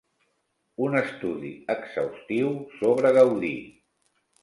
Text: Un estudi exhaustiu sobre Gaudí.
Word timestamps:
Un 0.85 0.97
estudi 1.01 1.53
exhaustiu 1.75 2.53
sobre 2.81 3.15
Gaudí. 3.23 3.57